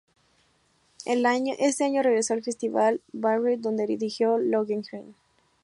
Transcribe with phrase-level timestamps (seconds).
[1.05, 5.13] Ese año regresó al Festival de Bayreuth, donde dirigió "Lohengrin".